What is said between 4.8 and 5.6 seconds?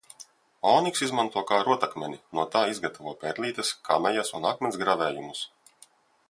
gravējumus.